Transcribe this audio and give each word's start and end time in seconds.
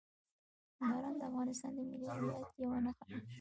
باران 0.79 1.13
د 1.19 1.21
افغانستان 1.29 1.71
د 1.77 1.79
ملي 1.89 2.05
هویت 2.13 2.47
یوه 2.63 2.79
نښه 2.85 3.03
ده. 3.09 3.17